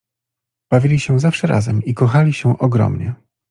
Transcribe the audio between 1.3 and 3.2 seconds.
razem i kochali się ogromnie.